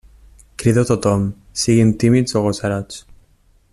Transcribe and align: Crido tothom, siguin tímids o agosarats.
Crido 0.55 0.83
tothom, 0.91 1.25
siguin 1.65 1.91
tímids 2.05 2.33
o 2.39 2.41
agosarats. 2.41 3.05